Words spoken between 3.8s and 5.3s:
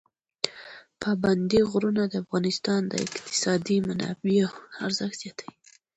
منابعو ارزښت